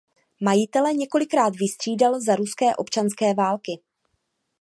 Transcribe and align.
Majitele 0.41 0.93
několikrát 0.93 1.55
vystřídal 1.55 2.21
za 2.21 2.35
ruské 2.35 2.75
občanské 2.75 3.33
války. 3.33 3.71